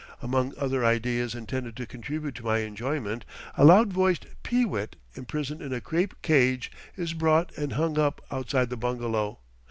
Among 0.19 0.57
other 0.57 0.83
ideas 0.83 1.35
intended 1.35 1.75
to 1.75 1.85
contribute 1.85 2.33
to 2.33 2.43
my 2.43 2.61
enjoyment, 2.61 3.23
a 3.55 3.63
loud 3.63 3.93
voiced 3.93 4.25
pee 4.41 4.65
wit 4.65 4.95
imprisoned 5.13 5.61
in 5.61 5.71
a 5.73 5.79
crape 5.79 6.19
cage 6.23 6.71
is 6.97 7.13
brought 7.13 7.55
and 7.55 7.73
hung 7.73 7.99
up 7.99 8.19
outside 8.31 8.71
the 8.71 8.77
bungalow. 8.77 9.37